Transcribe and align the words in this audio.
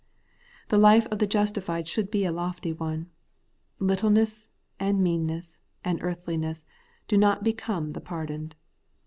The 0.69 0.79
life 0.79 1.05
of 1.11 1.19
the 1.19 1.27
justified 1.27 1.87
should 1.87 2.09
be 2.09 2.25
a 2.25 2.31
lofty 2.31 2.73
one. 2.73 3.11
littleness, 3.77 4.49
and 4.79 4.99
meanness, 4.99 5.59
and 5.85 6.01
earthliness, 6.01 6.65
do 7.07 7.17
not 7.17 7.43
become 7.43 7.93
the 7.93 8.01
pardoned. 8.01 8.55